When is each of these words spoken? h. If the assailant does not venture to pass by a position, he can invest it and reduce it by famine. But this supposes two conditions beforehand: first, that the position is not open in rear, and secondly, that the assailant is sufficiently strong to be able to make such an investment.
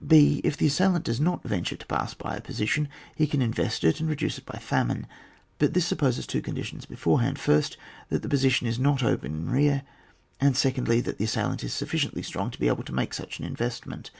h. 0.00 0.40
If 0.42 0.56
the 0.56 0.66
assailant 0.68 1.04
does 1.04 1.20
not 1.20 1.42
venture 1.44 1.76
to 1.76 1.84
pass 1.86 2.14
by 2.14 2.34
a 2.34 2.40
position, 2.40 2.88
he 3.16 3.26
can 3.26 3.42
invest 3.42 3.84
it 3.84 4.00
and 4.00 4.08
reduce 4.08 4.38
it 4.38 4.46
by 4.46 4.58
famine. 4.58 5.06
But 5.58 5.74
this 5.74 5.84
supposes 5.84 6.26
two 6.26 6.40
conditions 6.40 6.86
beforehand: 6.86 7.38
first, 7.38 7.76
that 8.08 8.22
the 8.22 8.28
position 8.30 8.66
is 8.66 8.78
not 8.78 9.02
open 9.02 9.32
in 9.34 9.50
rear, 9.50 9.82
and 10.40 10.56
secondly, 10.56 11.02
that 11.02 11.18
the 11.18 11.26
assailant 11.26 11.62
is 11.62 11.74
sufficiently 11.74 12.22
strong 12.22 12.50
to 12.52 12.58
be 12.58 12.68
able 12.68 12.84
to 12.84 12.94
make 12.94 13.12
such 13.12 13.38
an 13.38 13.44
investment. 13.44 14.10